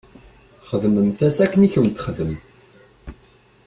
[0.69, 2.33] Xdmemt-as akken i kent-texdem.